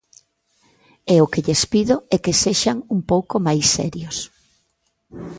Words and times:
E 1.13 1.15
o 1.25 1.29
que 1.31 1.43
lles 1.45 1.63
pido 1.71 1.95
é 2.15 2.17
que 2.23 2.39
sexan 2.43 2.77
un 2.95 2.99
pouco 3.11 3.35
máis 3.47 3.65
serios. 3.77 4.17